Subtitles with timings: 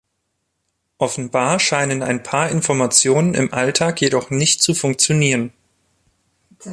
[0.97, 5.53] Offenbar scheinen ein paar Informationen im Alltag jedoch nicht zu funktionieren.